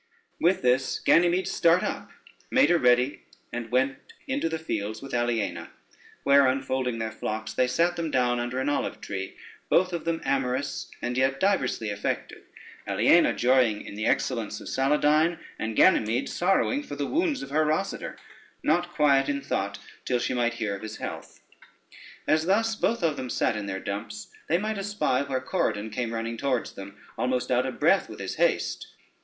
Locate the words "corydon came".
25.41-26.11